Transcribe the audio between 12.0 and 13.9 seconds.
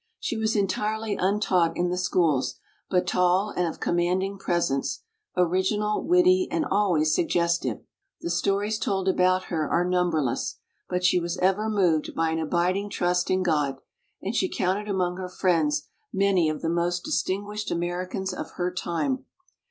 by an abiding trust in God,